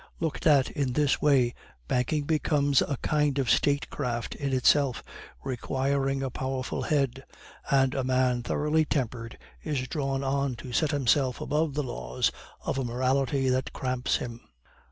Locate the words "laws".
11.83-12.31